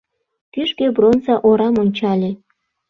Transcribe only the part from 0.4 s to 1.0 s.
Кӱжгӧ